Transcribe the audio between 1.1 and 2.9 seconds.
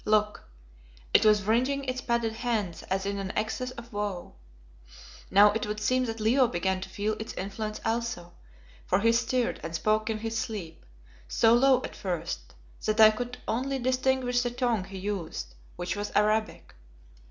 it was wringing its padded hands